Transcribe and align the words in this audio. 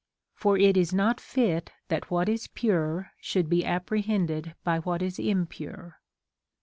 For 0.33 0.57
it 0.57 0.77
is 0.77 0.91
not 0.95 1.21
fit 1.21 1.69
that 1.89 2.09
what 2.09 2.27
is 2.27 2.47
pure 2.47 3.11
should 3.21 3.47
be 3.47 3.63
apprehended 3.63 4.55
by 4.63 4.79
what 4.79 5.03
is 5.03 5.19
impure." 5.19 5.99